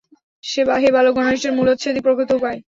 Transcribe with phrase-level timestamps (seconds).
[0.75, 2.57] হে বালকগণ, অনিষ্টের মূলোচ্ছেদই প্রকৃত উপায়।